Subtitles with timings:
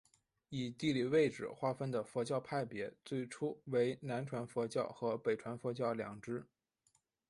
[0.49, 6.47] 以地理位置划分的佛教派别最初为南传佛教和北传佛教两支。